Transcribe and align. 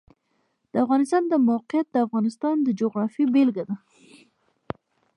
د 0.71 0.73
افغانستان 0.85 1.23
د 1.27 1.33
موقعیت 1.49 1.87
د 1.91 1.97
افغانستان 2.05 2.55
د 2.61 2.67
جغرافیې 2.79 3.25
بېلګه 3.33 3.63
ده. 3.69 3.75